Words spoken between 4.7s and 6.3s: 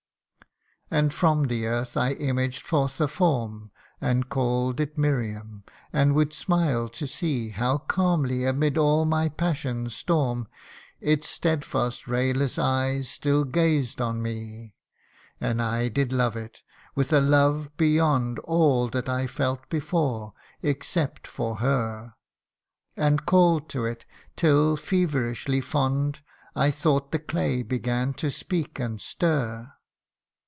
it Miriam, and